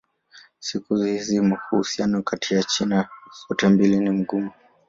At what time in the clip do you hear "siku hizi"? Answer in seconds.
0.59-1.39